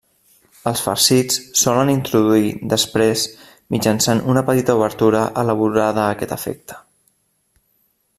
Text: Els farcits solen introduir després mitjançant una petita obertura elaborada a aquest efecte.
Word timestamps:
Els 0.69 0.79
farcits 0.85 1.35
solen 1.63 1.91
introduir 1.95 2.49
després 2.71 3.25
mitjançant 3.75 4.23
una 4.35 4.43
petita 4.49 4.77
obertura 4.81 5.21
elaborada 5.43 6.03
a 6.07 6.11
aquest 6.17 6.35
efecte. 6.39 6.79